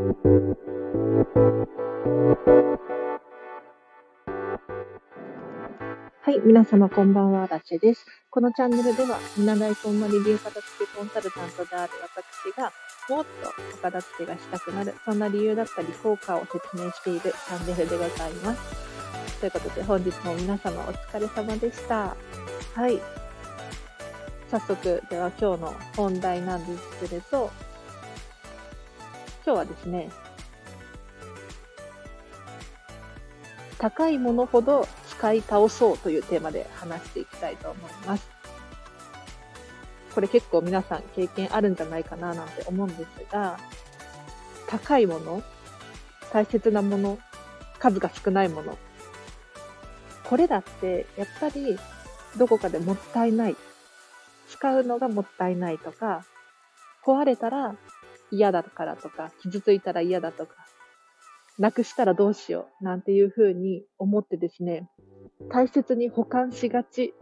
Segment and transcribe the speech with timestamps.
[0.00, 0.06] は
[6.32, 8.06] い、皆様こんばんは、ラチェです。
[8.30, 12.72] このチャンネルでは、見習いこんまり流片付けコンサルタントである私が、
[13.14, 19.40] もっとお片付けがしたくなる、そんな理由だったり効果を説明しているチャンネルでございます。
[19.40, 22.16] ということで、本日も皆様お疲れ様でした。
[22.74, 22.98] はい。
[24.50, 27.50] 早速、では今日の本題なんですけれど、
[29.50, 30.08] 今日はですね、
[33.78, 38.30] 高いものほど使い倒そうというテーマで話していきたいと思います。
[40.14, 43.58] これ結構皆さん経験あるんじゃないかななんて思うんですが、
[44.68, 45.42] 高いもの、
[46.32, 47.18] 大切なもの、
[47.80, 48.78] 数が少ないもの、
[50.28, 51.76] これだってやっぱり
[52.38, 53.56] どこかでもったいない。
[54.48, 56.24] 使うのがもったいないとか、
[57.04, 57.74] 壊れたら
[58.30, 60.54] 嫌だからとか、傷ついたら嫌だとか、
[61.58, 64.88] なくしたらどうしようなんていうふうに思ってですね、
[65.50, 67.14] 大切に保管しがち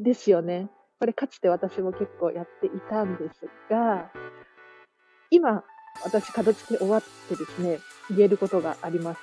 [0.00, 0.70] ですよね。
[0.98, 4.10] これかつて私も結構やっていたんですが、
[5.30, 5.64] 今、
[6.04, 7.78] 私片付け終わってですね、
[8.10, 9.20] 言えることがあります。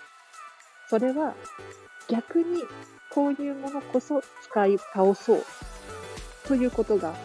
[0.89, 1.33] それは、
[2.07, 2.61] 逆に
[3.09, 5.43] こういうものこそ使い倒そう
[6.47, 7.15] ということが、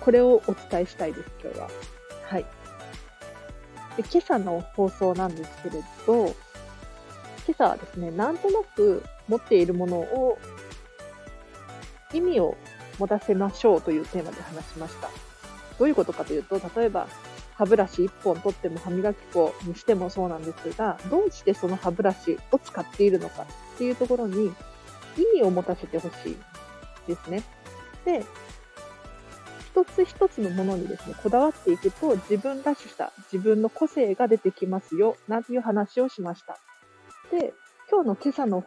[0.00, 1.95] これをお伝えしたいです、今日は。
[2.28, 2.44] はい。
[3.96, 6.34] で今朝の放送なんですけれど、今
[7.50, 10.38] 朝はですね、なんとなく持っているものを
[12.12, 12.56] 意味を
[12.98, 15.08] 持たせましょうというテーマで話しました。
[15.78, 17.06] どういうことかというと、例えば
[17.54, 23.46] 歯ブラシ1本取っても歯磨き粉にしてもそうなんですが、どうしてその歯ブラシを使っているのかっ
[23.78, 24.52] ていうところに
[25.16, 26.36] 意味を持たせてほしい
[27.06, 27.42] ですね。
[28.04, 28.24] で、
[29.76, 36.56] 一つ一つのものにですね、こだわっていくと自分らしさ、自分の個性が出てきますよ、なんていう話をしました。
[37.30, 37.52] で、
[37.90, 38.64] 今日の今朝の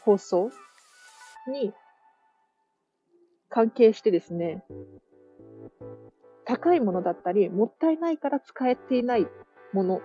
[0.00, 0.50] 放送
[1.48, 1.74] に
[3.50, 4.64] 関係してですね、
[6.46, 9.26] 高いものだったり、もったいないから使えていない
[9.74, 10.00] もの、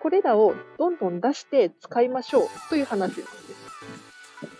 [0.00, 3.28] これらをどんどん出して使いましょうという話です。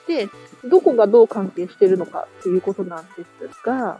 [0.06, 0.28] で、
[0.68, 3.98] どこがどう関係してるのかっていうことなんですが、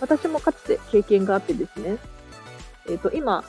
[0.00, 1.98] 私もかつて経験があってですね、
[2.88, 3.44] えっ、ー、と、今、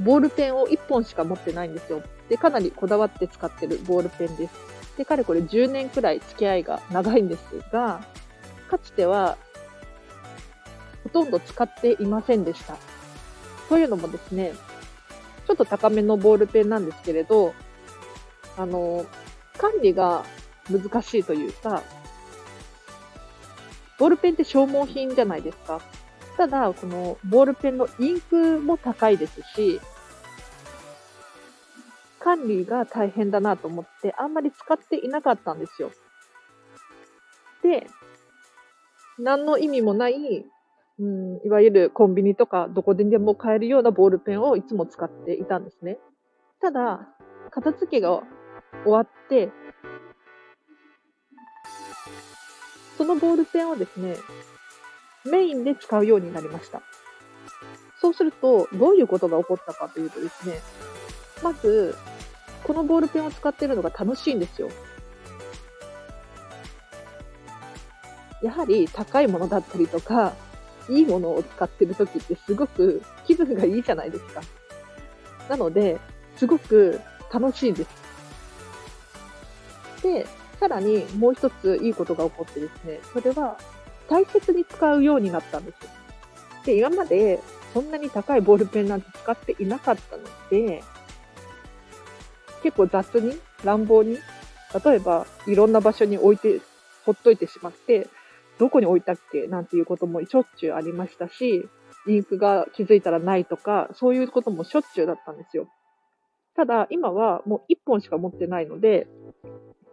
[0.00, 2.02] ボールペンを1本しか持ってないんですよ。
[2.28, 4.54] で、かなりこだわって使ってるボールペンです。
[4.98, 7.40] で、かれこれ10年くらい付き合いが長いんです
[7.72, 8.02] が、
[8.68, 9.38] かつては、
[11.04, 12.76] ほとんど使っていませんでした。
[13.68, 14.52] というのもですね、
[15.46, 17.54] ちょっと高めのボールペンなんですけれど、
[18.56, 19.06] あの、
[19.56, 20.24] 管理が
[20.70, 21.82] 難しいというか、
[23.98, 25.80] ボールペンって消耗品じゃないですか。
[26.36, 29.80] ただ、このボールペンのインクも高いですし、
[32.20, 35.92] 管理が大変だなと思って、あんまり使っていなかったんですよ。
[37.62, 37.86] で、
[39.18, 40.44] 何の意味もない、
[40.98, 45.98] うん、いわゆるコンビニとかどこででも買えるようなボールペンをいつも使っていたんですね。
[46.60, 47.08] ただ、
[47.50, 48.22] 片付けが
[48.84, 49.50] 終わって、
[52.96, 54.16] そのボールペンをですね、
[55.24, 56.82] メインで使うようになりました。
[58.00, 60.60] そうすると、どういうことが起こったかというとですね、
[61.42, 61.94] まず、
[62.64, 64.68] このボールペンを使っているのが楽しいんですよ。
[68.42, 70.34] やはり高いものだったりとか、
[70.88, 74.40] いいものを使ってる時ってすごく気分がいいじゃないですか。
[75.48, 75.98] なので、
[76.36, 77.00] すごく
[77.32, 77.90] 楽しいんです。
[80.02, 80.26] で、
[80.58, 83.58] さらにもう一ついいことが起こってですね、それは
[84.08, 85.78] 大切に使うようになったんです。
[86.64, 87.40] で、今まで
[87.72, 90.82] そんなに高いボールペンなんて使っていなかったので、
[92.62, 94.18] 結構雑に、乱暴に、
[94.84, 96.60] 例えばいろんな場所に置いて、
[97.04, 98.08] ほっといてしまって、
[98.58, 101.68] どこに置いたっけなんていうこともしょっちゅうありましたし、
[102.08, 105.68] インクが気づいたらないとか、そういうこともしょっちゅうだったんですよ。
[106.54, 109.06] ただ、今はもう一本しか持ってないので、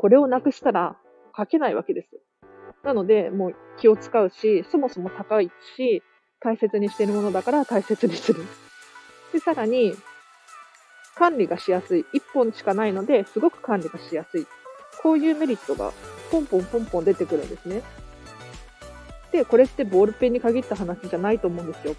[0.04, 0.98] これをなくしたら
[1.36, 2.10] 書けないわけです。
[2.84, 6.04] なので、もう気を使うし、そもそも高いし、
[6.42, 8.44] 大切にしているものだから大切にする。
[9.32, 9.96] で、さらに、
[11.16, 12.02] 管理がしやすい。
[12.14, 14.46] 1本しかないので、すごく管理がしやすい。
[15.02, 15.94] こういうメリットが
[16.30, 17.82] ポンポンポンポン出てくるんですね。
[19.32, 21.96] で、これってボールペンに限った話じゃないと思うんですよ。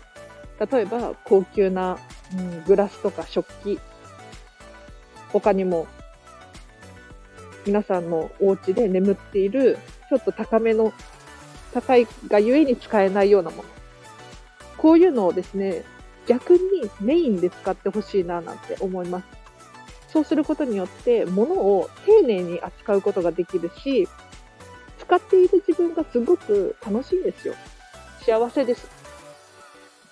[0.71, 1.97] 例えば、高級な、
[2.37, 3.81] うん、グラスとか食器、
[5.33, 5.87] 他にも
[7.66, 9.78] 皆さんのお家で眠っている、
[10.08, 10.93] ちょっと高めの、
[11.72, 13.64] 高いがゆえに使えないようなもの。
[14.76, 15.84] こういうのをですね、
[16.26, 16.61] 逆に
[17.00, 19.25] メインで使ってほしいななんて思います。
[20.08, 24.06] そうすることによって、物を丁寧に扱うことができるし、
[25.00, 27.55] 使っている自分がすごく楽しいんですよ。
[28.20, 28.88] 幸せです。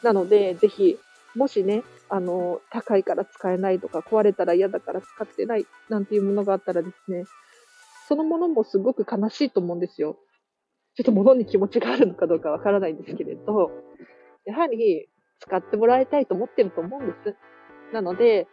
[0.03, 0.99] なので、ぜひ、
[1.35, 1.83] もしね、
[2.15, 7.25] あの、高いから使えないとか、壊れたら嫌だから使ってないなんていうものがあったらですね、
[8.07, 10.19] そのものもすごく悲しいと思うんですよ。
[10.95, 13.71] ちょっと物に気持ちがあるのかどうかわからないんですけれど、
[14.45, 15.09] やはり
[15.41, 17.35] 使ってもらいたいと思ってると思うんです。
[17.95, 18.47] なので、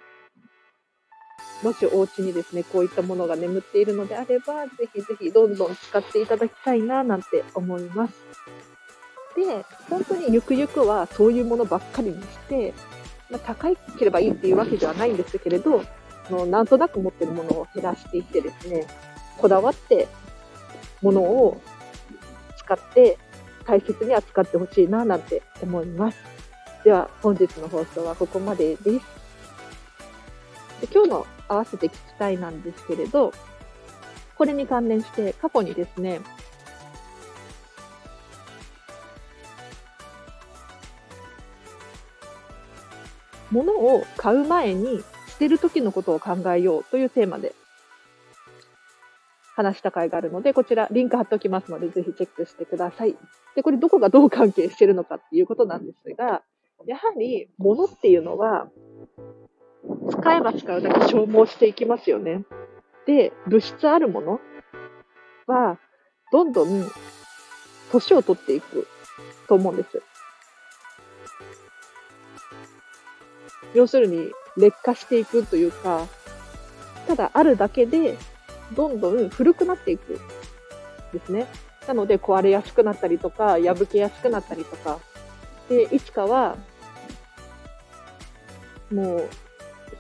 [1.61, 8.13] もしお家にですね、こういったものが眠っているのであれば、ぜひぜひどんどん使っていただきたいな、なんて思います。
[9.35, 12.73] で、本当にゆくゆくはそういうものばっかりにして、
[13.29, 13.67] まあ、高
[13.97, 15.83] ければいいっていうわけではないんですけれど、
[16.29, 18.87] のなんとなく持ってるものを減らしていってですね、
[19.37, 20.07] こだわって
[21.01, 21.61] ものを
[22.57, 23.17] 使って
[23.65, 26.17] 大切に扱ってほしいななんて思います。
[26.83, 29.05] では本日の放送はここまでです。
[30.81, 33.33] で今日の合わせて聞きたいなんですけれど、
[34.35, 36.21] これに関連して過去にですね、
[43.51, 47.53] 物を買う前に捨てる時のことを考えようというテーマで
[49.55, 53.17] 話した回があるので、こちらリンク貼っておきますので、ぜひチェックしてください。
[53.55, 56.43] で、これどこがどう関係してるのかっていうことなんですが、
[56.87, 58.69] やはり物っていうのは、
[60.11, 62.45] 使えば使うだけ消耗していきますよね。
[63.05, 64.39] で、物質あるもの
[65.47, 65.77] は、
[66.31, 66.85] どんどん
[67.91, 68.87] 年を取っていく
[69.47, 70.01] と思うんです。
[73.74, 76.07] 要するに劣化していくというか、
[77.07, 78.18] ただあるだけで
[78.75, 80.19] どんどん古くなっていく
[81.13, 81.48] ですね。
[81.88, 85.00] なので壊れやすくなったりとか、破けやすくなったりとか、
[85.69, 86.57] で、いつかは、
[88.92, 89.30] もう、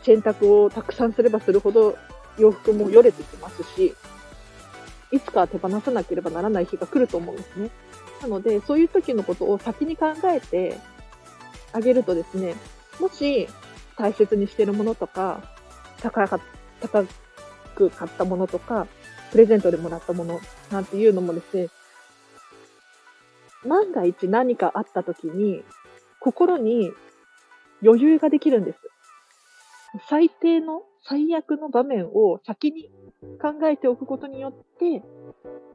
[0.03, 1.97] 洗濯をたくさんすればするほど
[2.37, 3.95] 洋服もよれてきますし、
[5.11, 7.71] いつかは手放さなければならない日が来ると思うんですね。
[8.21, 10.77] なので、そういう時のことを先に考えて
[11.73, 12.55] あげるとですね、
[12.99, 13.47] もし
[13.97, 15.41] 大切にしてるものとか、
[16.01, 16.39] 高か
[16.81, 17.03] 高
[17.75, 18.87] く買ったものとか、
[19.31, 20.39] プレゼントでもらったもの
[20.71, 21.67] なんていうのもですね、
[23.65, 25.63] 万が一何かあった時に、
[26.19, 26.91] 心に
[27.83, 28.79] 余裕ができるんです。
[30.09, 32.89] 最低の、最悪の場面を先に
[33.41, 35.03] 考えておくことによって、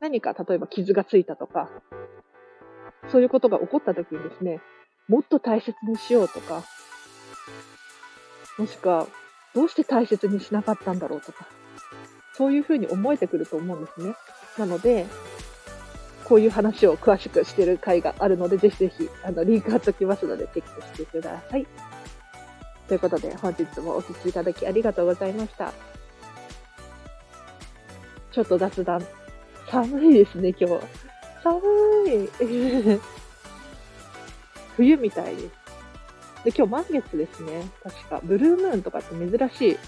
[0.01, 1.71] 何か例えば傷がついたとか、
[3.11, 4.61] そういうことが起こった時にですね、
[5.09, 6.65] もっと大切にしようとか、
[8.59, 9.07] もしくは、
[9.55, 11.47] どうして大切にしなかったんだろうとか、
[12.35, 14.15] そういうふうに思えてくると思うんですね。
[14.59, 15.07] なので、
[16.25, 21.67] こういう話を詳しくしてる回があるので、ぜひぜひ、あの、リンク貼っときますので、チェックしてください。
[22.89, 25.73] ということで、本日もお聴きいただきありがとうございました。
[28.33, 29.07] ちょっと雑談。
[29.71, 30.87] 寒いですね、今日。
[31.43, 31.61] 寒
[32.09, 32.29] い。
[34.77, 35.64] 冬みたいです。
[36.45, 37.65] で、今日満月ですね。
[37.83, 38.21] 確か。
[38.23, 39.79] ブルームーンとかって珍しい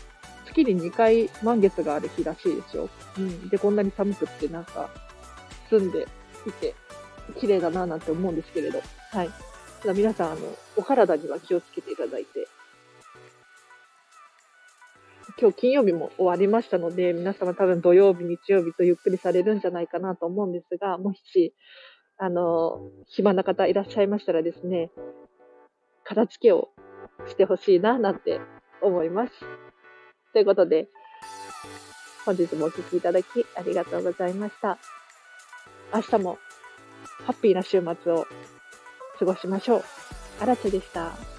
[0.47, 2.89] 月に2回満月がある日らしいですよ。
[3.19, 3.49] うん。
[3.51, 4.89] で、こんなに寒くってなんか、
[5.69, 6.09] 住んで
[6.47, 6.75] いて、
[7.39, 8.81] 綺麗だななんて思うんですけれど。
[9.11, 9.31] はい。
[9.83, 10.41] ただ皆さん、あの、
[10.77, 12.49] お体には気をつけていただいて。
[15.39, 21.55] 今日金曜日も終わりましたので、皆様多分土曜日、日曜日とゆっくりされるんじゃないかなと思うんですが、もし、
[22.17, 24.91] あの、暇な方いらっしゃいましたらですね、
[26.09, 26.71] 片付けを
[27.27, 28.41] してほしいな、なんて
[28.81, 29.33] 思います。
[30.33, 30.89] ということで、
[32.25, 34.79] 本日もお聴きいただきありがとうございました。
[35.95, 36.39] 明日も
[37.25, 38.27] ハッピーな週末を
[39.19, 39.85] 過ごしましょう。
[40.41, 41.36] あらちでした。